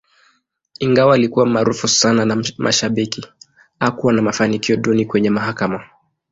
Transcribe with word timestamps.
Ingawa 0.79 1.15
alikuwa 1.15 1.45
maarufu 1.45 1.87
sana 1.87 2.25
na 2.25 2.43
mashabiki, 2.57 3.27
hakuwa 3.79 4.13
na 4.13 4.21
mafanikio 4.21 4.77
duni 4.77 5.05
kwenye 5.05 5.29
mahakama. 5.29 5.83